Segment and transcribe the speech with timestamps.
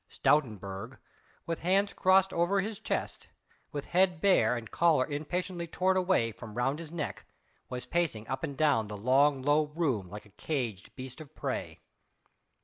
[0.09, 0.97] Stoutenburg,
[1.45, 3.27] with hands crossed over his chest,
[3.71, 7.25] with head bare and collar impatiently torn away from round his neck,
[7.69, 11.77] was pacing up and down the long, low room like a caged beast of prey.